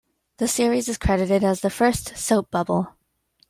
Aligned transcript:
The 0.37 0.47
series 0.47 0.89
is 0.89 0.97
credited 0.97 1.43
as 1.43 1.61
the 1.61 1.69
first 1.69 2.17
'soap 2.17 2.49
bubble'. 2.49 2.87